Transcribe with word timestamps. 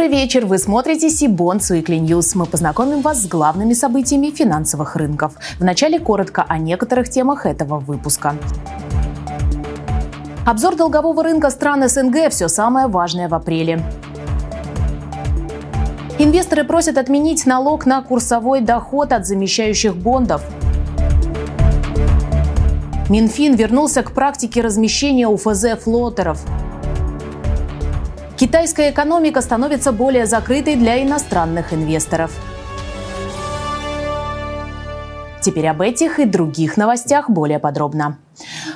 Добрый 0.00 0.18
вечер. 0.18 0.46
Вы 0.46 0.56
смотрите 0.56 1.10
Сибон 1.10 1.58
Weekly 1.58 2.00
News. 2.00 2.32
Мы 2.34 2.46
познакомим 2.46 3.02
вас 3.02 3.20
с 3.20 3.26
главными 3.28 3.74
событиями 3.74 4.30
финансовых 4.30 4.96
рынков. 4.96 5.34
Вначале 5.58 5.98
коротко 5.98 6.42
о 6.48 6.56
некоторых 6.56 7.10
темах 7.10 7.44
этого 7.44 7.80
выпуска. 7.80 8.34
Обзор 10.46 10.76
долгового 10.76 11.22
рынка 11.22 11.50
стран 11.50 11.86
СНГ– 11.86 12.16
все 12.30 12.48
самое 12.48 12.86
важное 12.86 13.28
в 13.28 13.34
апреле. 13.34 13.82
Инвесторы 16.18 16.64
просят 16.64 16.96
отменить 16.96 17.44
налог 17.44 17.84
на 17.84 18.00
курсовой 18.00 18.62
доход 18.62 19.12
от 19.12 19.26
замещающих 19.26 19.94
бондов. 19.94 20.40
Минфин 23.10 23.54
вернулся 23.54 24.02
к 24.02 24.12
практике 24.12 24.62
размещения 24.62 25.28
УФЗ 25.28 25.78
флотеров– 25.78 26.40
Китайская 28.40 28.90
экономика 28.90 29.42
становится 29.42 29.92
более 29.92 30.24
закрытой 30.24 30.74
для 30.74 31.02
иностранных 31.02 31.74
инвесторов. 31.74 32.32
Теперь 35.42 35.66
об 35.66 35.82
этих 35.82 36.18
и 36.18 36.24
других 36.24 36.78
новостях 36.78 37.28
более 37.28 37.58
подробно. 37.58 38.16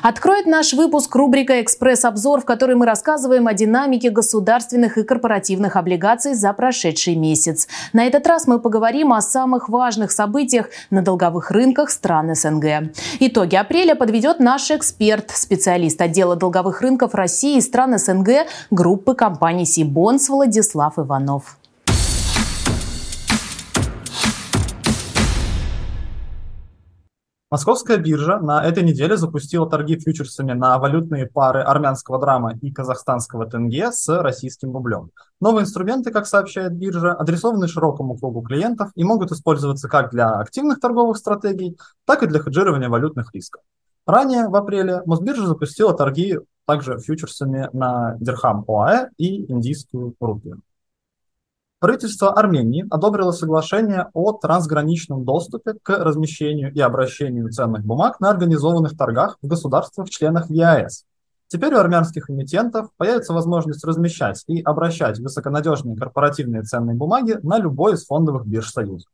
Откроет 0.07 0.45
наш 0.45 0.75
выпуск 0.75 1.17
рубрика 1.17 1.63
«Экспресс-обзор», 1.63 2.43
в 2.43 2.45
которой 2.45 2.77
мы 2.77 2.85
рассказываем 2.85 3.47
о 3.47 3.55
динамике 3.55 4.11
государственных 4.11 4.99
и 4.99 5.03
корпоративных 5.03 5.77
облигаций 5.77 6.35
за 6.35 6.53
прошедший 6.53 7.17
месяц. 7.17 7.69
На 7.95 8.05
этот 8.07 8.27
раз 8.27 8.47
мы 8.47 8.59
поговорим 8.59 9.15
о 9.15 9.23
самых 9.23 9.71
важных 9.71 10.13
событиях 10.13 10.69
на 10.91 11.01
долговых 11.01 11.51
рынках 11.51 11.89
стран 11.89 12.35
СНГ. 12.35 12.93
Итоги 13.19 13.57
апреля 13.57 13.95
подведет 13.95 14.41
наш 14.41 14.71
эксперт, 14.71 15.31
специалист 15.31 15.99
отдела 16.03 16.37
долговых 16.37 16.83
рынков 16.83 17.15
России 17.15 17.57
и 17.57 17.63
стран 17.63 17.99
СНГ 17.99 18.47
группы 18.71 19.15
компаний 19.15 19.65
«Сибонс» 19.65 20.29
Владислав 20.29 20.99
Иванов. 20.99 21.57
Московская 27.55 27.99
биржа 27.99 28.41
на 28.41 28.65
этой 28.65 28.83
неделе 28.83 29.17
запустила 29.17 29.71
торги 29.71 29.97
фьючерсами 29.97 30.55
на 30.55 30.77
валютные 30.77 31.27
пары 31.29 31.61
армянского 31.61 32.19
драма 32.19 32.59
и 32.61 32.73
казахстанского 32.73 33.47
тенге 33.47 33.93
с 33.93 34.09
российским 34.09 34.73
рублем. 34.73 35.13
Новые 35.41 35.63
инструменты, 35.63 36.11
как 36.11 36.27
сообщает 36.27 36.73
биржа, 36.73 37.13
адресованы 37.13 37.69
широкому 37.69 38.19
кругу 38.19 38.43
клиентов 38.43 38.91
и 38.97 39.05
могут 39.05 39.31
использоваться 39.31 39.89
как 39.89 40.11
для 40.11 40.31
активных 40.33 40.81
торговых 40.81 41.17
стратегий, 41.17 41.79
так 42.05 42.25
и 42.25 42.27
для 42.27 42.41
хеджирования 42.41 42.89
валютных 42.89 43.33
рисков. 43.33 43.63
Ранее, 44.05 44.49
в 44.49 44.57
апреле, 44.57 45.03
Мосбиржа 45.07 45.47
запустила 45.47 45.95
торги 45.95 46.41
также 46.67 46.99
фьючерсами 46.99 47.71
на 47.73 48.17
дирхам 48.19 48.65
ОАЭ 48.67 49.11
и 49.17 49.49
индийскую 49.49 50.17
рупию. 50.19 50.61
Правительство 51.81 52.33
Армении 52.33 52.87
одобрило 52.91 53.33
соглашение 53.33 54.09
о 54.15 54.33
трансграничном 54.33 55.25
доступе 55.25 55.75
к 55.83 55.91
размещению 55.91 56.73
и 56.73 56.81
обращению 56.81 57.51
ценных 57.51 57.85
бумаг 57.85 58.21
на 58.21 58.31
организованных 58.31 58.97
торгах 58.97 59.37
в 59.43 59.47
государствах-членах 59.47 60.49
ЕАЭС. 60.49 61.05
Теперь 61.49 61.75
у 61.75 61.79
армянских 61.79 62.31
эмитентов 62.31 62.89
появится 62.97 63.35
возможность 63.35 63.85
размещать 63.85 64.43
и 64.47 64.63
обращать 64.63 65.19
высоконадежные 65.19 65.97
корпоративные 65.97 66.63
ценные 66.63 66.97
бумаги 66.97 67.39
на 67.43 67.59
любой 67.59 67.95
из 67.95 68.07
фондовых 68.07 68.47
бирж 68.47 68.71
Союза. 68.71 69.07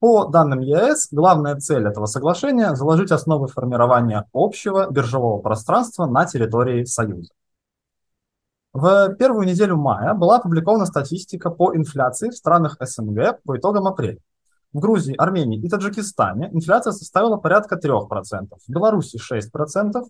По 0.00 0.26
данным 0.26 0.60
ЕАЭС, 0.60 1.08
главная 1.10 1.56
цель 1.56 1.86
этого 1.86 2.06
соглашения– 2.06 2.74
заложить 2.76 3.10
основы 3.10 3.48
формирования 3.48 4.24
общего 4.32 4.88
биржевого 4.90 5.40
пространства 5.40 6.06
на 6.06 6.24
территории 6.24 6.84
Союза. 6.84 7.32
В 8.72 9.14
первую 9.14 9.46
неделю 9.46 9.76
мая 9.76 10.12
была 10.14 10.36
опубликована 10.36 10.84
статистика 10.84 11.50
по 11.50 11.74
инфляции 11.74 12.28
в 12.28 12.36
странах 12.36 12.76
СНГ 12.80 13.40
по 13.44 13.56
итогам 13.56 13.86
апреля. 13.86 14.18
В 14.72 14.80
Грузии, 14.80 15.14
Армении 15.16 15.58
и 15.58 15.68
Таджикистане 15.68 16.50
инфляция 16.52 16.92
составила 16.92 17.38
порядка 17.38 17.76
3%, 17.76 18.08
в 18.10 18.70
Беларуси 18.70 19.18
6%, 19.18 20.04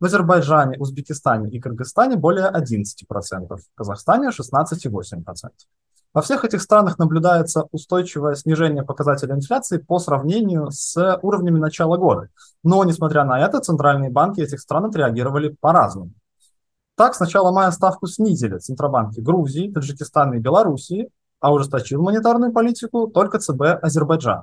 в 0.00 0.04
Азербайджане, 0.04 0.78
Узбекистане 0.78 1.50
и 1.50 1.60
Кыргызстане 1.60 2.16
более 2.16 2.50
11%, 2.50 3.56
в 3.56 3.76
Казахстане 3.76 4.30
16,8%. 4.30 5.24
Во 6.12 6.22
всех 6.22 6.44
этих 6.44 6.60
странах 6.60 6.98
наблюдается 6.98 7.68
устойчивое 7.70 8.34
снижение 8.34 8.82
показателя 8.82 9.36
инфляции 9.36 9.78
по 9.78 10.00
сравнению 10.00 10.72
с 10.72 11.18
уровнями 11.22 11.60
начала 11.60 11.96
года. 11.96 12.30
Но, 12.64 12.82
несмотря 12.82 13.24
на 13.24 13.38
это, 13.38 13.60
центральные 13.60 14.10
банки 14.10 14.40
этих 14.40 14.58
стран 14.58 14.86
отреагировали 14.86 15.56
по-разному. 15.60 16.10
Так, 17.00 17.14
с 17.14 17.20
начала 17.20 17.50
мая 17.50 17.70
ставку 17.70 18.06
снизили 18.06 18.58
Центробанки 18.58 19.20
Грузии, 19.20 19.72
Таджикистана 19.72 20.34
и 20.34 20.38
Белоруссии, 20.38 21.08
а 21.40 21.50
ужесточил 21.50 22.02
монетарную 22.02 22.52
политику 22.52 23.06
только 23.06 23.38
ЦБ 23.38 23.82
Азербайджан. 23.82 24.42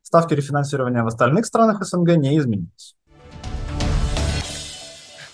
Ставки 0.00 0.32
рефинансирования 0.32 1.04
в 1.04 1.08
остальных 1.08 1.44
странах 1.44 1.84
СНГ 1.84 2.16
не 2.16 2.38
изменились. 2.38 2.96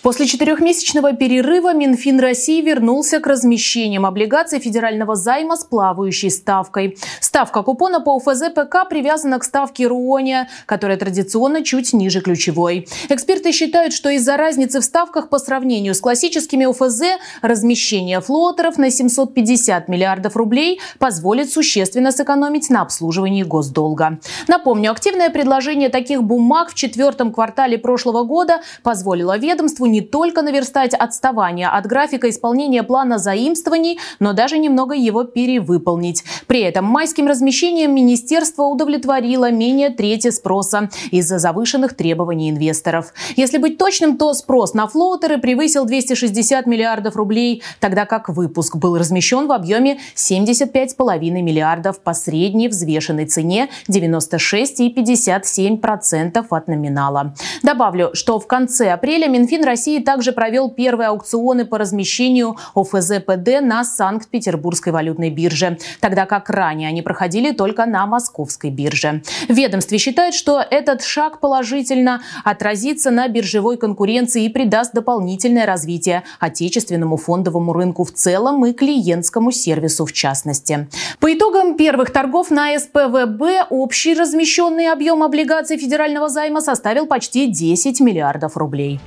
После 0.01 0.27
четырехмесячного 0.27 1.11
перерыва 1.11 1.73
Минфин 1.73 2.21
России 2.21 2.61
вернулся 2.61 3.19
к 3.19 3.27
размещениям 3.27 4.05
облигаций 4.05 4.59
федерального 4.59 5.17
займа 5.17 5.57
с 5.57 5.65
плавающей 5.65 6.31
ставкой. 6.31 6.97
Ставка 7.19 7.63
купона 7.63 7.99
по 7.99 8.15
УФЗ 8.15 8.43
ПК 8.55 8.87
привязана 8.89 9.39
к 9.39 9.43
ставке 9.43 9.87
РУОНИА, 9.87 10.47
которая 10.65 10.95
традиционно 10.95 11.65
чуть 11.65 11.91
ниже 11.91 12.21
ключевой. 12.21 12.87
Эксперты 13.09 13.51
считают, 13.51 13.91
что 13.91 14.09
из-за 14.11 14.37
разницы 14.37 14.79
в 14.79 14.85
ставках 14.85 15.27
по 15.27 15.37
сравнению 15.37 15.93
с 15.93 15.99
классическими 15.99 16.63
УФЗ 16.63 17.01
размещение 17.41 18.21
флотеров 18.21 18.77
на 18.77 18.91
750 18.91 19.89
миллиардов 19.89 20.37
рублей 20.37 20.79
позволит 20.97 21.51
существенно 21.51 22.13
сэкономить 22.13 22.69
на 22.69 22.83
обслуживании 22.83 23.43
госдолга. 23.43 24.19
Напомню, 24.47 24.91
активное 24.91 25.29
предложение 25.29 25.89
таких 25.89 26.23
бумаг 26.23 26.69
в 26.69 26.73
четвертом 26.75 27.33
квартале 27.33 27.77
прошлого 27.77 28.23
года 28.23 28.61
позволило 28.81 29.37
ведомству 29.37 29.88
не 29.89 30.01
только 30.01 30.41
наверстать 30.41 30.93
отставание 30.93 31.67
от 31.67 31.85
графика 31.85 32.29
исполнения 32.29 32.83
плана 32.83 33.17
заимствований, 33.17 33.99
но 34.19 34.33
даже 34.33 34.57
немного 34.57 34.95
его 34.95 35.23
перевыполнить. 35.23 36.23
При 36.47 36.61
этом 36.61 36.85
майским 36.85 37.27
размещением 37.27 37.95
министерство 37.95 38.63
удовлетворило 38.63 39.51
менее 39.51 39.89
трети 39.89 40.29
спроса 40.29 40.89
из-за 41.11 41.39
завышенных 41.39 41.95
требований 41.95 42.49
инвесторов. 42.49 43.13
Если 43.35 43.57
быть 43.57 43.77
точным, 43.77 44.17
то 44.17 44.33
спрос 44.33 44.73
на 44.73 44.87
флоутеры 44.87 45.37
превысил 45.37 45.85
260 45.85 46.65
миллиардов 46.67 47.15
рублей, 47.15 47.63
тогда 47.79 48.05
как 48.05 48.29
выпуск 48.29 48.75
был 48.75 48.97
размещен 48.97 49.47
в 49.47 49.51
объеме 49.51 49.99
75,5 50.15 51.19
миллиардов 51.41 52.01
по 52.01 52.13
средней 52.13 52.67
взвешенной 52.67 53.25
цене 53.25 53.69
96,57% 53.89 56.45
от 56.49 56.67
номинала. 56.67 57.33
Добавлю, 57.63 58.09
что 58.13 58.39
в 58.39 58.47
конце 58.47 58.91
апреля 58.91 59.27
Минфин 59.27 59.63
России 59.63 59.78
России 59.79 59.99
также 59.99 60.33
провел 60.33 60.69
первые 60.69 61.07
аукционы 61.07 61.63
по 61.63 61.77
размещению 61.77 62.57
ОФЗ-ПД 62.75 63.61
на 63.61 63.85
Санкт-Петербургской 63.85 64.91
валютной 64.91 65.29
бирже, 65.29 65.77
тогда 66.01 66.25
как 66.25 66.49
ранее 66.49 66.89
они 66.89 67.01
проходили 67.01 67.51
только 67.51 67.85
на 67.85 68.05
Московской 68.05 68.71
бирже. 68.71 69.21
Ведомстве 69.47 69.97
считают, 69.97 70.35
что 70.35 70.59
этот 70.59 71.01
шаг 71.01 71.39
положительно 71.39 72.21
отразится 72.43 73.09
на 73.09 73.29
биржевой 73.29 73.77
конкуренции 73.77 74.43
и 74.43 74.49
придаст 74.49 74.91
дополнительное 74.93 75.65
развитие 75.65 76.23
отечественному 76.41 77.15
фондовому 77.15 77.71
рынку 77.71 78.03
в 78.03 78.11
целом 78.11 78.65
и 78.65 78.73
клиентскому 78.73 79.53
сервису 79.53 80.05
в 80.05 80.11
частности. 80.11 80.89
По 81.21 81.33
итогам 81.33 81.77
первых 81.77 82.11
торгов 82.11 82.51
на 82.51 82.77
СПВБ 82.77 83.67
общий 83.69 84.13
размещенный 84.13 84.91
объем 84.91 85.23
облигаций 85.23 85.77
федерального 85.77 86.27
займа 86.27 86.59
составил 86.59 87.05
почти 87.05 87.47
10 87.47 88.01
миллиардов 88.01 88.57
рублей. 88.57 88.99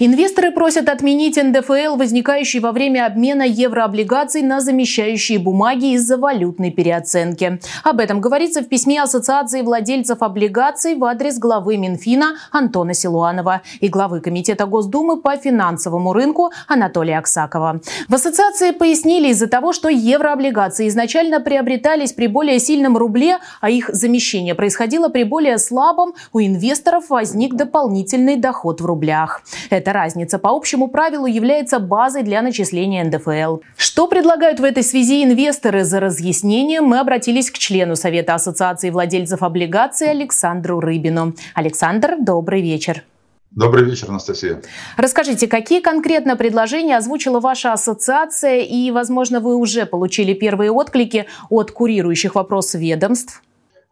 Инвесторы 0.00 0.50
просят 0.50 0.88
отменить 0.88 1.36
НДФЛ, 1.36 1.96
возникающий 1.96 2.58
во 2.58 2.72
время 2.72 3.06
обмена 3.06 3.42
еврооблигаций 3.42 4.42
на 4.42 4.60
замещающие 4.60 5.38
бумаги 5.38 5.92
из-за 5.94 6.16
валютной 6.18 6.72
переоценки. 6.72 7.60
Об 7.84 8.00
этом 8.00 8.20
говорится 8.20 8.62
в 8.62 8.68
письме 8.68 9.00
Ассоциации 9.00 9.62
владельцев 9.62 10.22
облигаций 10.22 10.96
в 10.96 11.04
адрес 11.04 11.38
главы 11.38 11.76
Минфина 11.76 12.34
Антона 12.50 12.92
Силуанова 12.92 13.62
и 13.80 13.88
главы 13.88 14.20
Комитета 14.20 14.66
Госдумы 14.66 15.20
по 15.20 15.36
финансовому 15.36 16.12
рынку 16.12 16.50
Анатолия 16.66 17.18
Аксакова. 17.18 17.80
В 18.08 18.14
ассоциации 18.14 18.72
пояснили 18.72 19.28
из-за 19.28 19.46
того, 19.46 19.72
что 19.72 19.88
еврооблигации 19.88 20.88
изначально 20.88 21.40
приобретались 21.40 22.12
при 22.12 22.26
более 22.26 22.58
сильном 22.58 22.96
рубле, 22.96 23.38
а 23.60 23.70
их 23.70 23.90
замещение 23.90 24.56
происходило 24.56 25.08
при 25.08 25.22
более 25.22 25.58
слабом, 25.58 26.14
у 26.32 26.40
инвесторов 26.40 27.10
возник 27.10 27.54
дополнительный 27.54 28.36
доход 28.36 28.80
в 28.80 28.86
рублях. 28.86 29.42
Эта 29.84 29.92
разница 29.92 30.38
по 30.38 30.48
общему 30.48 30.88
правилу 30.88 31.26
является 31.26 31.78
базой 31.78 32.22
для 32.22 32.40
начисления 32.40 33.04
НДФЛ. 33.04 33.58
Что 33.76 34.06
предлагают 34.06 34.58
в 34.58 34.64
этой 34.64 34.82
связи 34.82 35.22
инвесторы? 35.22 35.84
За 35.84 36.00
разъяснением 36.00 36.84
мы 36.84 37.00
обратились 37.00 37.50
к 37.50 37.58
члену 37.58 37.94
Совета 37.94 38.32
Ассоциации 38.32 38.88
владельцев 38.88 39.42
облигаций 39.42 40.10
Александру 40.10 40.80
Рыбину. 40.80 41.34
Александр, 41.52 42.16
добрый 42.18 42.62
вечер. 42.62 43.02
Добрый 43.50 43.84
вечер, 43.84 44.08
Анастасия. 44.08 44.62
Расскажите, 44.96 45.48
какие 45.48 45.82
конкретно 45.82 46.36
предложения 46.36 46.96
озвучила 46.96 47.40
ваша 47.40 47.74
ассоциация 47.74 48.60
и, 48.60 48.90
возможно, 48.90 49.40
вы 49.40 49.54
уже 49.54 49.84
получили 49.84 50.32
первые 50.32 50.70
отклики 50.70 51.26
от 51.50 51.72
курирующих 51.72 52.36
вопрос 52.36 52.72
ведомств? 52.72 53.42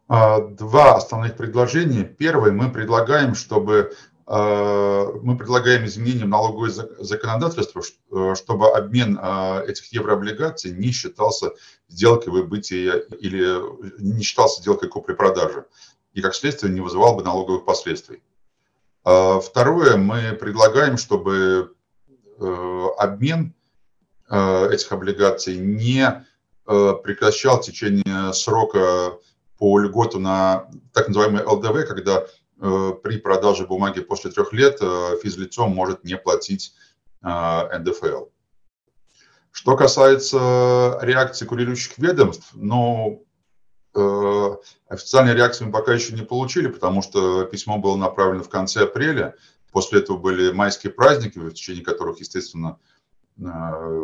А, 0.09 0.39
два 0.39 0.95
основных 0.95 1.37
предложения. 1.37 2.03
Первое, 2.03 2.51
мы 2.51 2.71
предлагаем, 2.71 3.35
чтобы 3.35 3.93
мы 4.25 5.37
предлагаем 5.37 5.85
изменения 5.85 6.23
в 6.23 6.29
налоговое 6.29 6.69
законодательство, 6.69 7.81
э, 7.81 8.35
чтобы 8.35 8.71
обмен 8.71 9.19
а, 9.21 9.61
этих 9.61 9.91
еврооблигаций 9.91 10.71
не 10.71 10.91
считался 10.91 11.51
сделкой 11.89 12.31
выбытия 12.31 12.93
или 13.19 14.01
не 14.01 14.23
считался 14.23 14.61
сделкой 14.61 14.89
купли-продажи 14.89 15.65
и, 16.13 16.21
как 16.21 16.35
следствие, 16.35 16.71
не 16.71 16.79
вызывал 16.79 17.15
бы 17.15 17.23
налоговых 17.23 17.65
последствий. 17.65 18.21
Второе, 19.03 19.97
мы 19.97 20.31
предлагаем, 20.39 20.95
чтобы 20.97 21.73
э, 22.39 22.85
обмен 22.97 23.53
э, 24.29 24.69
этих 24.71 24.89
облигаций 24.93 25.57
не 25.57 26.25
прекращал 26.65 27.59
в 27.59 27.65
течение 27.65 28.31
срока 28.31 29.17
по 29.57 29.79
льготу 29.79 30.19
на 30.19 30.69
так 30.93 31.09
называемый 31.09 31.43
ЛДВ, 31.43 31.85
когда 31.85 32.25
Э, 32.25 32.42
при 32.63 33.17
продаже 33.17 33.65
бумаги 33.65 33.99
после 33.99 34.31
трех 34.31 34.53
лет 34.53 34.77
э, 34.79 35.17
физлицо 35.21 35.67
может 35.67 36.05
не 36.05 36.15
платить 36.15 36.73
э, 37.21 37.27
НДФЛ. 37.79 38.27
Что 39.51 39.75
касается 39.75 40.97
реакции 41.01 41.45
курирующих 41.45 41.97
ведомств, 41.97 42.49
ну, 42.53 43.23
официальной 44.87 45.35
реакции 45.35 45.65
мы 45.65 45.71
пока 45.71 45.93
еще 45.93 46.13
не 46.13 46.23
получили, 46.23 46.67
потому 46.67 47.03
что 47.03 47.43
письмо 47.43 47.77
было 47.77 47.95
направлено 47.95 48.43
в 48.43 48.49
конце 48.49 48.85
апреля. 48.85 49.35
После 49.71 49.99
этого 49.99 50.17
были 50.17 50.51
майские 50.51 50.91
праздники, 50.91 51.37
в 51.37 51.53
течение 51.53 51.83
которых, 51.83 52.19
естественно, 52.19 52.79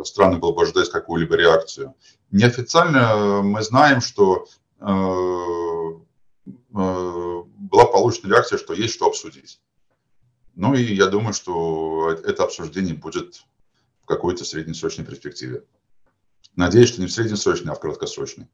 странно 0.04 0.38
было 0.38 0.52
бы 0.52 0.62
ожидать 0.62 0.88
какую-либо 0.90 1.34
реакцию. 1.34 1.96
Неофициально 2.30 3.42
мы 3.42 3.60
знаем, 3.62 4.00
что 4.00 4.46
была 7.70 7.86
получена 7.86 8.30
реакция, 8.34 8.58
что 8.58 8.74
есть 8.74 8.94
что 8.94 9.06
обсудить. 9.06 9.60
Ну 10.56 10.74
и 10.74 10.82
я 10.82 11.06
думаю, 11.06 11.32
что 11.32 12.10
это 12.10 12.42
обсуждение 12.42 12.94
будет 12.94 13.44
в 14.02 14.06
какой-то 14.06 14.44
среднесрочной 14.44 15.06
перспективе. 15.06 15.64
Надеюсь, 16.56 16.88
что 16.88 17.00
не 17.00 17.06
в 17.06 17.12
среднесрочной, 17.12 17.72
а 17.72 17.76
в 17.76 17.80
краткосрочной. 17.80 18.48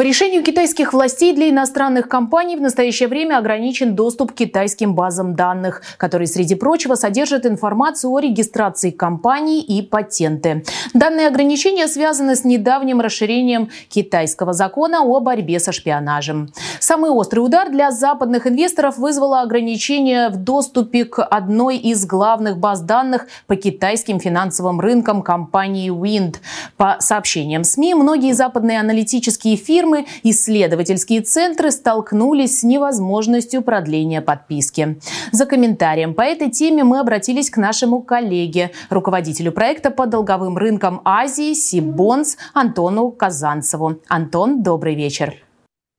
По 0.00 0.02
решению 0.02 0.42
китайских 0.42 0.94
властей 0.94 1.34
для 1.34 1.50
иностранных 1.50 2.08
компаний 2.08 2.56
в 2.56 2.60
настоящее 2.62 3.06
время 3.06 3.36
ограничен 3.36 3.94
доступ 3.94 4.32
к 4.32 4.34
китайским 4.34 4.94
базам 4.94 5.36
данных, 5.36 5.82
которые, 5.98 6.26
среди 6.26 6.54
прочего, 6.54 6.94
содержат 6.94 7.44
информацию 7.44 8.10
о 8.10 8.18
регистрации 8.18 8.92
компаний 8.92 9.60
и 9.60 9.82
патенты. 9.82 10.64
Данные 10.94 11.26
ограничения 11.26 11.86
связаны 11.86 12.34
с 12.34 12.44
недавним 12.44 13.02
расширением 13.02 13.68
китайского 13.90 14.54
закона 14.54 15.02
о 15.02 15.20
борьбе 15.20 15.60
со 15.60 15.70
шпионажем. 15.70 16.48
Самый 16.78 17.10
острый 17.10 17.40
удар 17.40 17.68
для 17.68 17.90
западных 17.90 18.46
инвесторов 18.46 18.96
вызвало 18.96 19.42
ограничение 19.42 20.30
в 20.30 20.36
доступе 20.36 21.04
к 21.04 21.22
одной 21.22 21.76
из 21.76 22.06
главных 22.06 22.56
баз 22.56 22.80
данных 22.80 23.26
по 23.46 23.54
китайским 23.54 24.18
финансовым 24.18 24.80
рынкам 24.80 25.20
компании 25.20 25.90
Wind. 25.92 26.36
По 26.78 26.96
сообщениям 27.00 27.64
СМИ, 27.64 27.92
многие 27.92 28.32
западные 28.32 28.80
аналитические 28.80 29.56
фирмы 29.56 29.89
фирмы, 29.90 30.06
исследовательские 30.22 31.20
центры 31.20 31.70
столкнулись 31.70 32.60
с 32.60 32.62
невозможностью 32.62 33.62
продления 33.62 34.20
подписки. 34.20 34.98
За 35.32 35.46
комментарием 35.46 36.14
по 36.14 36.22
этой 36.22 36.50
теме 36.50 36.84
мы 36.84 37.00
обратились 37.00 37.50
к 37.50 37.56
нашему 37.56 38.02
коллеге, 38.02 38.70
руководителю 38.88 39.52
проекта 39.52 39.90
по 39.90 40.06
долговым 40.06 40.56
рынкам 40.56 41.00
Азии 41.04 41.54
Сибонс 41.54 42.36
Антону 42.54 43.10
Казанцеву. 43.10 44.00
Антон, 44.08 44.62
добрый 44.62 44.94
вечер. 44.94 45.34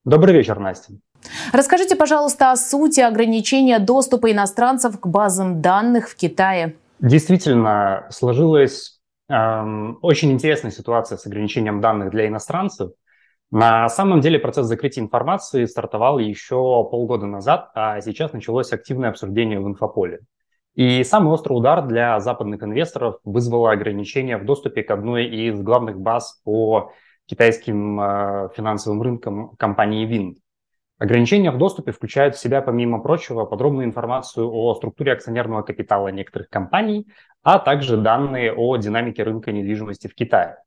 Добрый 0.05 0.33
вечер, 0.33 0.59
Настя. 0.59 0.93
Расскажите, 1.53 1.95
пожалуйста, 1.95 2.51
о 2.51 2.55
сути 2.55 2.99
ограничения 3.01 3.77
доступа 3.77 4.31
иностранцев 4.31 4.99
к 4.99 5.05
базам 5.05 5.61
данных 5.61 6.09
в 6.09 6.15
Китае. 6.15 6.75
Действительно, 6.99 8.07
сложилась 8.09 8.99
эм, 9.29 9.99
очень 10.01 10.31
интересная 10.31 10.71
ситуация 10.71 11.17
с 11.17 11.27
ограничением 11.27 11.79
данных 11.79 12.09
для 12.09 12.27
иностранцев. 12.27 12.91
На 13.51 13.89
самом 13.89 14.21
деле 14.21 14.39
процесс 14.39 14.65
закрытия 14.65 15.03
информации 15.03 15.65
стартовал 15.65 16.19
еще 16.19 16.55
полгода 16.89 17.25
назад, 17.25 17.69
а 17.75 17.99
сейчас 17.99 18.31
началось 18.31 18.71
активное 18.71 19.09
обсуждение 19.09 19.59
в 19.59 19.67
инфополе. 19.67 20.21
И 20.73 21.03
самый 21.03 21.33
острый 21.33 21.51
удар 21.51 21.85
для 21.85 22.17
западных 22.21 22.63
инвесторов 22.63 23.19
вызвало 23.25 23.71
ограничение 23.71 24.37
в 24.37 24.45
доступе 24.45 24.83
к 24.83 24.91
одной 24.91 25.25
из 25.25 25.61
главных 25.61 25.99
баз 25.99 26.39
по 26.45 26.93
китайским 27.25 27.99
э, 27.99 28.49
финансовым 28.55 29.01
рынкам 29.01 29.49
компании 29.57 30.07
Wind. 30.07 30.37
Ограничения 30.97 31.51
в 31.51 31.57
доступе 31.57 31.91
включают 31.91 32.35
в 32.35 32.39
себя, 32.39 32.61
помимо 32.61 32.99
прочего, 32.99 33.43
подробную 33.43 33.85
информацию 33.85 34.49
о 34.49 34.75
структуре 34.75 35.11
акционерного 35.11 35.63
капитала 35.63 36.07
некоторых 36.07 36.47
компаний, 36.47 37.07
а 37.43 37.59
также 37.59 37.97
данные 37.97 38.53
о 38.53 38.77
динамике 38.77 39.23
рынка 39.23 39.51
недвижимости 39.51 40.07
в 40.07 40.15
Китае. 40.15 40.57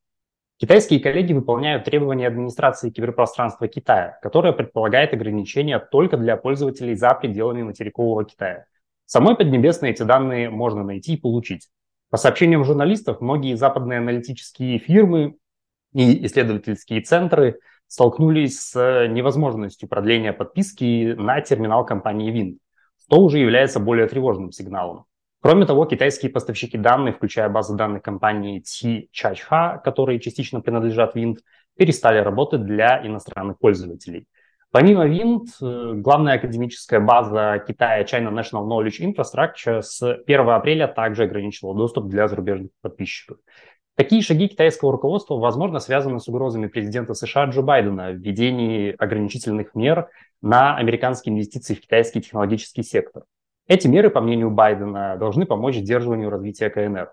Китайские 0.57 1.01
коллеги 1.01 1.33
выполняют 1.33 1.85
требования 1.85 2.29
администрации 2.29 2.91
киберпространства 2.91 3.67
Китая, 3.67 4.19
которое 4.23 4.53
предполагает 4.53 5.13
ограничения 5.13 5.81
только 5.81 6.17
для 6.17 6.37
пользователей 6.37 6.95
за 6.95 7.13
пределами 7.15 7.63
материкового 7.63 8.25
Китая. 8.25 8.67
В 9.05 9.11
самой 9.11 9.37
Поднебесной 9.37 9.91
эти 9.91 10.05
данные 10.05 10.51
можно 10.51 10.85
найти 10.85 11.15
и 11.15 11.21
получить. 11.21 11.69
По 12.11 12.19
сообщениям 12.19 12.65
журналистов, 12.65 13.21
многие 13.21 13.57
западные 13.57 13.99
аналитические 13.99 14.79
фирмы 14.79 15.35
и 15.93 16.25
исследовательские 16.25 17.01
центры 17.01 17.59
столкнулись 17.89 18.61
с 18.61 19.09
невозможностью 19.09 19.89
продления 19.89 20.33
подписки 20.33 21.15
на 21.15 21.41
терминал 21.41 21.85
компании 21.85 22.33
Wind, 22.33 22.59
что 23.05 23.21
уже 23.21 23.39
является 23.39 23.81
более 23.81 24.07
тревожным 24.07 24.53
сигналом. 24.53 25.05
Кроме 25.45 25.67
того, 25.67 25.85
китайские 25.85 26.33
поставщики 26.33 26.79
данных, 26.79 27.17
включая 27.17 27.51
базы 27.51 27.77
данных 27.77 28.03
компании 28.03 28.61
T 28.61 29.09
Chachha, 29.13 29.79
которые 29.85 30.19
частично 30.19 30.63
принадлежат 30.63 31.15
Wind, 31.15 31.37
перестали 31.77 32.17
работать 32.17 32.65
для 32.65 33.07
иностранных 33.07 33.59
пользователей. 33.59 34.27
Помимо 34.71 35.07
Wind, 35.07 35.49
э, 35.61 35.93
главная 35.97 36.37
академическая 36.37 36.99
база 36.99 37.63
Китая 37.69 38.05
China 38.05 38.33
National 38.33 38.67
Knowledge 38.67 39.03
Infrastructure 39.03 39.83
с 39.83 40.01
1 40.27 40.49
апреля 40.49 40.89
также 40.89 41.25
ограничила 41.25 41.75
доступ 41.75 42.07
для 42.07 42.27
зарубежных 42.27 42.71
подписчиков. 42.81 43.37
Такие 43.97 44.23
шаги 44.23 44.49
китайского 44.49 44.93
руководства, 44.93 45.35
возможно, 45.37 45.79
связаны 45.79 46.21
с 46.21 46.27
угрозами 46.27 46.69
президента 46.69 47.13
США 47.13 47.45
Джо 47.51 47.61
Байдена 47.61 48.13
в 48.13 48.97
ограничительных 48.99 49.75
мер 49.75 50.09
на 50.41 50.75
американские 50.79 51.35
инвестиции 51.35 51.75
в 51.75 51.83
китайский 51.83 52.23
технологический 52.23 52.83
сектор. 52.83 53.25
Эти 53.67 53.87
меры, 53.87 54.11
по 54.11 54.21
мнению 54.21 54.51
Байдена, 54.51 55.17
должны 55.17 55.47
помочь 55.47 55.77
сдерживанию 55.77 56.29
развития 56.29 56.69
КНР. 56.69 57.11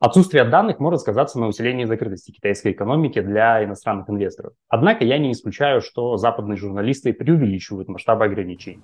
Отсутствие 0.00 0.44
данных 0.44 0.78
может 0.78 1.00
сказаться 1.00 1.38
на 1.38 1.48
усилении 1.48 1.84
закрытости 1.84 2.30
китайской 2.30 2.72
экономики 2.72 3.20
для 3.20 3.62
иностранных 3.64 4.08
инвесторов. 4.08 4.54
Однако 4.68 5.04
я 5.04 5.18
не 5.18 5.32
исключаю, 5.32 5.82
что 5.82 6.16
западные 6.16 6.56
журналисты 6.56 7.12
преувеличивают 7.12 7.88
масштабы 7.88 8.24
ограничений. 8.24 8.80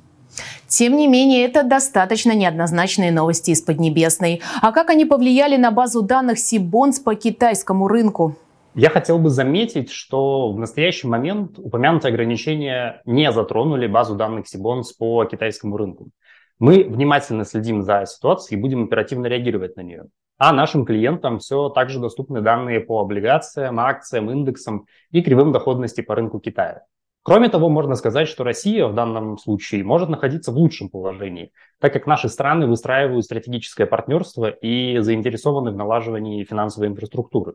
Тем 0.66 0.96
не 0.96 1.06
менее, 1.06 1.46
это 1.46 1.62
достаточно 1.62 2.34
неоднозначные 2.34 3.12
новости 3.12 3.52
из 3.52 3.62
Поднебесной. 3.62 4.42
А 4.60 4.72
как 4.72 4.90
они 4.90 5.06
повлияли 5.06 5.56
на 5.56 5.70
базу 5.70 6.02
данных 6.02 6.38
Сибонс 6.38 6.98
по 6.98 7.14
китайскому 7.14 7.88
рынку? 7.88 8.36
Я 8.74 8.90
хотел 8.90 9.20
бы 9.20 9.30
заметить, 9.30 9.90
что 9.92 10.50
в 10.50 10.58
настоящий 10.58 11.06
момент 11.06 11.60
упомянутые 11.60 12.10
ограничения 12.10 13.00
не 13.04 13.30
затронули 13.30 13.86
базу 13.86 14.16
данных 14.16 14.48
Сибонс 14.48 14.92
по 14.92 15.24
китайскому 15.24 15.76
рынку. 15.76 16.08
Мы 16.58 16.84
внимательно 16.84 17.44
следим 17.44 17.82
за 17.82 18.06
ситуацией 18.06 18.58
и 18.58 18.62
будем 18.62 18.84
оперативно 18.84 19.26
реагировать 19.26 19.76
на 19.76 19.80
нее. 19.80 20.04
А 20.38 20.52
нашим 20.52 20.84
клиентам 20.84 21.38
все 21.38 21.68
также 21.68 22.00
доступны 22.00 22.40
данные 22.40 22.80
по 22.80 23.00
облигациям, 23.00 23.78
акциям, 23.80 24.30
индексам 24.30 24.86
и 25.10 25.22
кривым 25.22 25.52
доходности 25.52 26.00
по 26.00 26.14
рынку 26.14 26.40
Китая. 26.40 26.82
Кроме 27.22 27.48
того, 27.48 27.70
можно 27.70 27.94
сказать, 27.94 28.28
что 28.28 28.44
Россия 28.44 28.86
в 28.86 28.94
данном 28.94 29.38
случае 29.38 29.82
может 29.82 30.10
находиться 30.10 30.52
в 30.52 30.56
лучшем 30.56 30.90
положении, 30.90 31.52
так 31.80 31.92
как 31.92 32.06
наши 32.06 32.28
страны 32.28 32.66
выстраивают 32.66 33.24
стратегическое 33.24 33.86
партнерство 33.86 34.50
и 34.50 34.98
заинтересованы 34.98 35.70
в 35.70 35.76
налаживании 35.76 36.44
финансовой 36.44 36.88
инфраструктуры. 36.88 37.54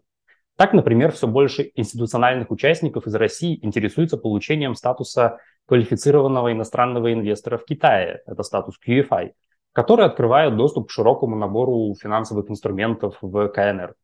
Так, 0.59 0.73
например, 0.73 1.13
все 1.13 1.25
больше 1.25 1.71
институциональных 1.75 2.51
участников 2.51 3.07
из 3.07 3.15
России 3.15 3.57
интересуются 3.61 4.17
получением 4.17 4.75
статуса 4.75 5.37
квалифицированного 5.67 6.51
иностранного 6.51 7.13
инвестора 7.13 7.57
в 7.57 7.63
Китае, 7.63 8.23
это 8.25 8.43
статус 8.43 8.75
QFI, 8.85 9.31
который 9.71 10.05
открывает 10.05 10.57
доступ 10.57 10.89
к 10.89 10.91
широкому 10.91 11.37
набору 11.37 11.95
финансовых 11.95 12.51
инструментов 12.51 13.15
в 13.21 13.47
КНР. 13.47 13.95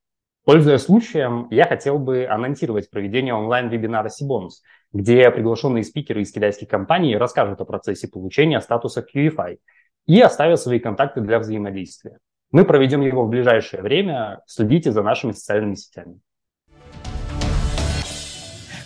Пользуясь 0.46 0.84
случаем, 0.84 1.50
я 1.52 1.66
хотел 1.66 2.00
бы 2.00 2.26
анонсировать 2.26 2.90
проведение 2.90 3.34
онлайн-вебинара 3.34 4.08
Сибонус, 4.08 4.64
где 4.94 5.30
приглашенные 5.32 5.84
спикеры 5.84 6.22
из 6.22 6.32
китайских 6.32 6.70
компаний 6.70 7.18
расскажут 7.18 7.60
о 7.60 7.66
процессе 7.66 8.08
получения 8.08 8.62
статуса 8.62 9.06
QFI 9.14 9.58
и 10.06 10.22
оставят 10.22 10.62
свои 10.62 10.80
контакты 10.80 11.20
для 11.20 11.40
взаимодействия. 11.40 12.18
Мы 12.52 12.64
проведем 12.64 13.02
его 13.02 13.26
в 13.26 13.30
ближайшее 13.30 13.84
время. 13.84 14.40
Следите 14.46 14.94
за 14.94 15.04
нашими 15.04 15.34
социальными 15.34 15.76
сетями. 15.76 16.22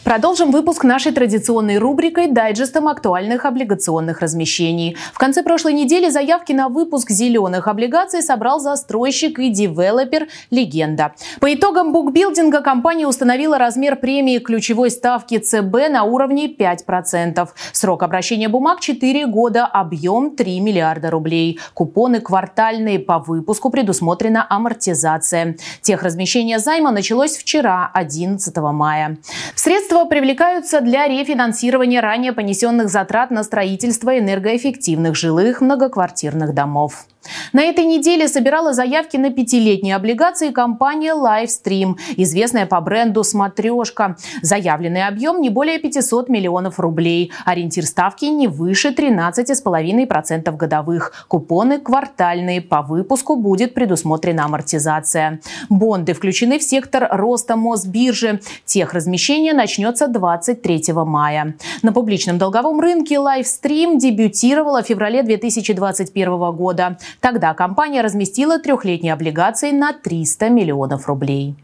Продолжим 0.09 0.49
выпуск 0.49 0.85
нашей 0.85 1.11
традиционной 1.11 1.77
рубрикой 1.77 2.31
дайджестом 2.31 2.87
актуальных 2.87 3.45
облигационных 3.45 4.21
размещений. 4.21 4.97
В 5.13 5.19
конце 5.19 5.43
прошлой 5.43 5.73
недели 5.73 6.09
заявки 6.09 6.51
на 6.51 6.67
выпуск 6.67 7.11
зеленых 7.11 7.67
облигаций 7.67 8.23
собрал 8.23 8.59
застройщик 8.59 9.37
и 9.37 9.51
девелопер 9.51 10.27
«Легенда». 10.49 11.13
По 11.39 11.53
итогам 11.53 11.93
букбилдинга 11.93 12.61
компания 12.61 13.05
установила 13.05 13.59
размер 13.59 13.97
премии 13.97 14.39
ключевой 14.39 14.89
ставки 14.89 15.37
ЦБ 15.37 15.91
на 15.91 16.01
уровне 16.05 16.51
5%. 16.51 17.47
Срок 17.71 18.01
обращения 18.01 18.49
бумаг 18.49 18.79
4 18.79 19.27
года, 19.27 19.67
объем 19.67 20.35
3 20.35 20.59
миллиарда 20.59 21.11
рублей. 21.11 21.59
Купоны 21.75 22.19
квартальные 22.19 22.97
по 22.97 23.19
выпуску 23.19 23.69
предусмотрена 23.69 24.43
амортизация. 24.49 25.55
Техразмещение 25.83 26.57
займа 26.57 26.89
началось 26.89 27.37
вчера, 27.37 27.91
11 27.93 28.57
мая. 28.57 29.19
Средства 29.53 29.98
Средства 29.99 30.15
привлекаются 30.15 30.79
для 30.79 31.09
рефинансирования 31.09 31.99
ранее 31.99 32.31
понесенных 32.31 32.87
затрат 32.87 33.31
на 33.31 33.43
строительство 33.43 34.17
энергоэффективных 34.17 35.13
жилых 35.13 35.59
многоквартирных 35.59 36.53
домов. 36.53 37.05
На 37.53 37.63
этой 37.63 37.85
неделе 37.85 38.27
собирала 38.27 38.73
заявки 38.73 39.17
на 39.17 39.31
пятилетние 39.31 39.95
облигации 39.95 40.51
компания 40.51 41.13
Livestream, 41.13 41.95
известная 42.15 42.65
по 42.65 42.79
бренду 42.79 43.23
«Смотрешка». 43.23 44.17
Заявленный 44.41 45.07
объем 45.07 45.41
не 45.41 45.49
более 45.49 45.79
500 45.79 46.29
миллионов 46.29 46.79
рублей. 46.79 47.31
Ориентир 47.45 47.85
ставки 47.85 48.25
не 48.25 48.47
выше 48.47 48.89
13,5% 48.89 50.55
годовых. 50.55 51.25
Купоны 51.27 51.79
квартальные. 51.79 52.61
По 52.61 52.81
выпуску 52.81 53.35
будет 53.35 53.73
предусмотрена 53.73 54.45
амортизация. 54.45 55.39
Бонды 55.69 56.13
включены 56.13 56.59
в 56.59 56.63
сектор 56.63 57.07
роста 57.11 57.55
Мосбиржи. 57.55 58.41
Техразмещение 58.65 59.53
начнется 59.53 60.07
23 60.07 60.93
мая. 60.93 61.55
На 61.81 61.91
публичном 61.93 62.37
долговом 62.37 62.79
рынке 62.79 63.15
Livestream 63.15 63.97
дебютировала 63.97 64.83
в 64.83 64.87
феврале 64.87 65.23
2021 65.23 66.51
года. 66.51 66.97
Тогда 67.19 67.53
компания 67.53 68.01
разместила 68.01 68.59
трехлетние 68.59 69.13
облигации 69.13 69.71
на 69.71 69.93
300 69.93 70.49
миллионов 70.49 71.07
рублей. 71.07 71.55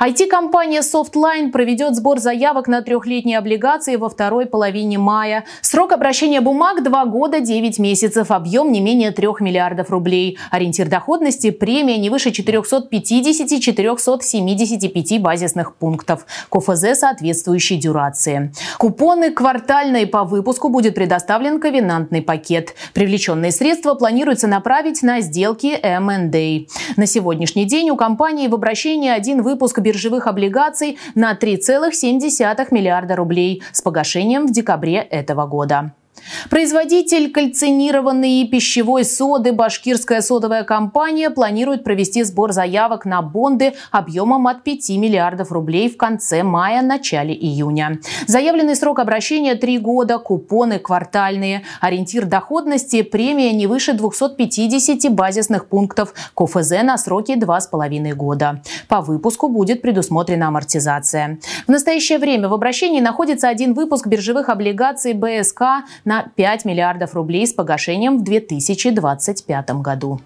IT-компания 0.00 0.80
Softline 0.80 1.50
проведет 1.50 1.96
сбор 1.96 2.18
заявок 2.18 2.68
на 2.68 2.80
трехлетние 2.82 3.38
облигации 3.38 3.96
во 3.96 4.08
второй 4.08 4.46
половине 4.46 4.98
мая. 4.98 5.44
Срок 5.62 5.92
обращения 5.92 6.40
бумаг– 6.40 6.82
2 6.84 7.04
года 7.06 7.40
9 7.40 7.78
месяцев, 7.78 8.30
объем 8.30 8.72
не 8.72 8.80
менее 8.80 9.10
3 9.10 9.28
миллиардов 9.40 9.90
рублей. 9.90 10.38
Ориентир 10.50 10.88
доходности– 10.88 11.50
премия 11.50 11.98
не 11.98 12.10
выше 12.10 12.30
450-475 12.30 15.18
базисных 15.18 15.74
пунктов. 15.76 16.26
КФЗ 16.50 16.98
соответствующей 16.98 17.76
дюрации. 17.76 18.52
Купоны 18.78 19.30
квартальные 19.30 20.06
по 20.06 20.24
выпуску 20.24 20.68
будет 20.68 20.94
предоставлен 20.94 21.60
ковенантный 21.60 22.22
пакет. 22.22 22.74
Привлеченные 22.94 23.52
средства 23.52 23.94
планируется 23.94 24.46
направить 24.46 25.02
на 25.02 25.20
сделки 25.20 25.78
M&A. 25.82 26.66
На 26.96 27.06
сегодняшний 27.06 27.64
день 27.64 27.90
у 27.90 27.96
компании 27.96 28.48
в 28.48 28.54
обращении 28.54 29.10
один 29.10 29.42
выпуск 29.42 29.61
выпуск 29.62 29.78
биржевых 29.78 30.26
облигаций 30.26 30.98
на 31.14 31.34
3,7 31.34 32.66
миллиарда 32.72 33.14
рублей 33.14 33.62
с 33.70 33.80
погашением 33.80 34.48
в 34.48 34.52
декабре 34.52 34.96
этого 34.96 35.46
года. 35.46 35.92
Производитель 36.50 37.30
кальцинированной 37.30 38.46
пищевой 38.46 39.04
соды 39.04 39.52
«Башкирская 39.52 40.20
содовая 40.20 40.64
компания» 40.64 41.30
планирует 41.30 41.84
провести 41.84 42.22
сбор 42.22 42.52
заявок 42.52 43.04
на 43.04 43.22
бонды 43.22 43.74
объемом 43.90 44.46
от 44.46 44.62
5 44.62 44.90
миллиардов 44.90 45.52
рублей 45.52 45.88
в 45.88 45.96
конце 45.96 46.42
мая-начале 46.42 47.34
июня. 47.34 47.98
Заявленный 48.26 48.76
срок 48.76 48.98
обращения– 48.98 49.54
3 49.56 49.78
года, 49.78 50.18
купоны 50.18 50.78
квартальные. 50.78 51.62
Ориентир 51.80 52.26
доходности– 52.26 53.02
премия 53.02 53.52
не 53.52 53.66
выше 53.66 53.92
250 53.92 55.12
базисных 55.12 55.68
пунктов, 55.68 56.14
КФЗ 56.34 56.82
на 56.82 56.98
сроки 56.98 57.32
2,5 57.32 58.14
года. 58.14 58.62
По 58.88 59.00
выпуску 59.00 59.48
будет 59.48 59.82
предусмотрена 59.82 60.48
амортизация. 60.48 61.38
В 61.66 61.70
настоящее 61.70 62.18
время 62.18 62.48
в 62.48 62.54
обращении 62.54 63.00
находится 63.00 63.48
один 63.48 63.74
выпуск 63.74 64.06
биржевых 64.06 64.48
облигаций 64.48 65.12
БСК 65.14 65.62
на 66.04 66.11
на 66.12 66.24
5 66.36 66.66
миллиардов 66.66 67.14
рублей 67.14 67.46
с 67.46 67.54
погашением 67.54 68.18
в 68.18 68.22
2025 68.22 69.70
году. 69.80 70.20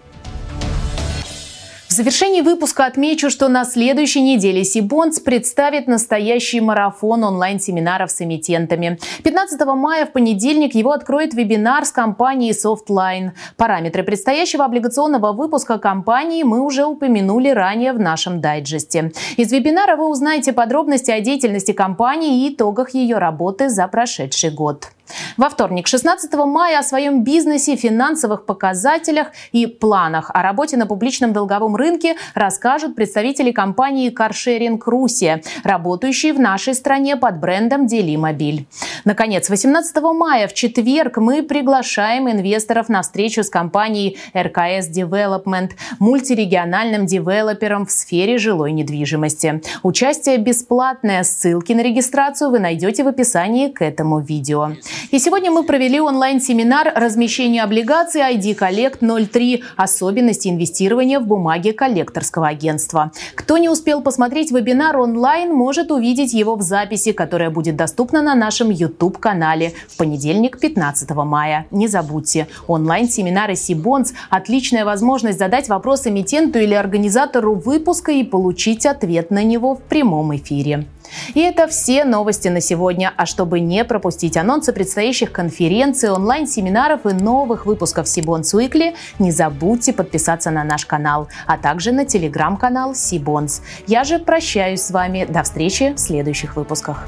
В 1.87 1.93
завершении 1.93 2.41
выпуска 2.41 2.85
отмечу, 2.85 3.29
что 3.29 3.47
на 3.47 3.63
следующей 3.63 4.21
неделе 4.21 4.65
Сибонс 4.65 5.21
представит 5.21 5.87
настоящий 5.87 6.59
марафон 6.59 7.23
онлайн-семинаров 7.23 8.11
с 8.11 8.21
эмитентами. 8.21 8.99
15 9.23 9.65
мая 9.65 10.05
в 10.05 10.11
понедельник 10.11 10.75
его 10.75 10.91
откроет 10.91 11.33
вебинар 11.33 11.85
с 11.85 11.91
компанией 11.93 12.51
Softline. 12.51 13.31
Параметры 13.55 14.03
предстоящего 14.03 14.65
облигационного 14.65 15.31
выпуска 15.31 15.79
компании 15.79 16.43
мы 16.43 16.59
уже 16.59 16.83
упомянули 16.83 17.49
ранее 17.49 17.93
в 17.93 17.99
нашем 17.99 18.41
дайджесте. 18.41 19.13
Из 19.37 19.49
вебинара 19.53 19.95
вы 19.95 20.09
узнаете 20.09 20.51
подробности 20.51 21.11
о 21.11 21.21
деятельности 21.21 21.71
компании 21.71 22.45
и 22.45 22.53
итогах 22.53 22.93
ее 22.93 23.19
работы 23.19 23.69
за 23.69 23.87
прошедший 23.87 24.51
год. 24.51 24.89
Во 25.37 25.49
вторник, 25.49 25.87
16 25.87 26.33
мая, 26.33 26.79
о 26.79 26.83
своем 26.83 27.23
бизнесе, 27.23 27.75
финансовых 27.75 28.45
показателях 28.45 29.27
и 29.51 29.67
планах 29.67 30.31
о 30.33 30.41
работе 30.41 30.77
на 30.77 30.85
публичном 30.85 31.33
долговом 31.33 31.75
рынке 31.75 32.15
расскажут 32.33 32.95
представители 32.95 33.51
компании 33.51 34.11
Carsharing 34.11 34.79
Russia, 34.79 35.43
работающие 35.63 36.33
в 36.33 36.39
нашей 36.39 36.73
стране 36.73 37.17
под 37.17 37.39
брендом 37.39 37.87
Делимобиль. 37.87 38.65
Наконец, 39.05 39.49
18 39.49 39.95
мая 40.01 40.47
в 40.47 40.53
четверг 40.53 41.17
мы 41.17 41.43
приглашаем 41.43 42.29
инвесторов 42.29 42.89
на 42.89 43.01
встречу 43.01 43.43
с 43.43 43.49
компанией 43.49 44.17
РКС 44.35 44.89
Development, 44.89 45.71
мультирегиональным 45.99 47.05
девелопером 47.05 47.85
в 47.85 47.91
сфере 47.91 48.37
жилой 48.37 48.71
недвижимости. 48.71 49.61
Участие 49.83 50.37
бесплатное. 50.37 51.23
Ссылки 51.23 51.73
на 51.73 51.81
регистрацию 51.81 52.49
вы 52.49 52.59
найдете 52.59 53.03
в 53.03 53.07
описании 53.07 53.69
к 53.69 53.81
этому 53.81 54.19
видео. 54.19 54.71
И 55.11 55.19
сегодня 55.19 55.51
мы 55.51 55.63
провели 55.63 55.99
онлайн-семинар 55.99 56.93
размещения 56.95 57.63
облигаций 57.63 58.21
ID 58.21 58.57
Collect 58.57 59.27
03 59.27 59.63
«Особенности 59.75 60.47
инвестирования 60.47 61.19
в 61.19 61.25
бумаги 61.25 61.71
коллекторского 61.71 62.47
агентства». 62.47 63.11
Кто 63.35 63.57
не 63.57 63.69
успел 63.69 64.01
посмотреть 64.01 64.51
вебинар 64.51 64.97
онлайн, 64.97 65.53
может 65.53 65.91
увидеть 65.91 66.33
его 66.33 66.55
в 66.55 66.61
записи, 66.61 67.11
которая 67.11 67.49
будет 67.49 67.75
доступна 67.75 68.21
на 68.21 68.35
нашем 68.35 68.69
YouTube-канале 68.69 69.73
в 69.87 69.97
понедельник, 69.97 70.59
15 70.59 71.09
мая. 71.11 71.67
Не 71.71 71.87
забудьте, 71.87 72.47
онлайн-семинары 72.67 73.55
Сибонс– 73.55 74.13
отличная 74.29 74.85
возможность 74.85 75.39
задать 75.39 75.69
вопрос 75.69 76.07
эмитенту 76.07 76.59
или 76.59 76.73
организатору 76.73 77.55
выпуска 77.55 78.11
и 78.11 78.23
получить 78.23 78.85
ответ 78.85 79.31
на 79.31 79.43
него 79.43 79.75
в 79.75 79.81
прямом 79.81 80.35
эфире. 80.35 80.85
И 81.33 81.41
это 81.41 81.67
все 81.67 82.05
новости 82.05 82.47
на 82.47 82.61
сегодня. 82.61 83.13
А 83.17 83.25
чтобы 83.25 83.59
не 83.59 83.83
пропустить 83.83 84.37
анонсы 84.37 84.73
предстоящих 84.73 85.31
конференций, 85.31 86.09
онлайн-семинаров 86.09 87.05
и 87.05 87.13
новых 87.13 87.65
выпусков 87.65 88.07
Сибонс 88.07 88.53
Уикли, 88.53 88.95
не 89.19 89.31
забудьте 89.31 89.93
подписаться 89.93 90.51
на 90.51 90.63
наш 90.63 90.85
канал, 90.85 91.27
а 91.45 91.57
также 91.57 91.91
на 91.91 92.05
телеграм-канал 92.05 92.95
Сибонс. 92.95 93.61
Я 93.87 94.03
же 94.03 94.19
прощаюсь 94.19 94.81
с 94.81 94.91
вами. 94.91 95.25
До 95.27 95.43
встречи 95.43 95.93
в 95.93 95.99
следующих 95.99 96.55
выпусках. 96.55 97.07